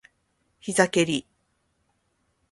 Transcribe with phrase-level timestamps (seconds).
[0.59, 1.27] 膝蹴り